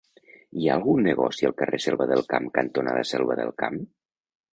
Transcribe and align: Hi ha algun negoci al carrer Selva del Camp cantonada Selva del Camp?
Hi 0.61 0.69
ha 0.69 0.77
algun 0.77 1.01
negoci 1.07 1.47
al 1.49 1.53
carrer 1.59 1.79
Selva 1.85 2.07
del 2.13 2.23
Camp 2.31 2.47
cantonada 2.57 3.05
Selva 3.11 3.37
del 3.41 3.53
Camp? 3.61 3.79